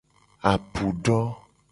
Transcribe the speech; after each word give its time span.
Apu 0.51 0.85
do. 1.03 1.19